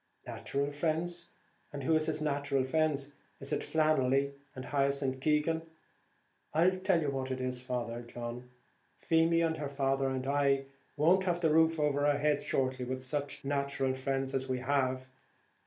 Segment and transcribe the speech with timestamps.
[0.27, 1.27] "Nathural friends!
[1.71, 3.13] and who is his nathural friends!
[3.39, 5.61] Is it Flannelly, and Hyacinth Keegan?
[6.55, 8.49] I tell you what it is, Father John,
[8.97, 10.65] Feemy and her father and I
[10.97, 15.07] won't have the roof over our heads shortly, with such nathural friends as we have.